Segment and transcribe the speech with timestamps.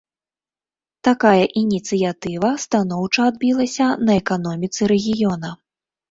[1.07, 5.51] Такая ініцыятыва станоўча адбілася на эканоміцы рэгіёна.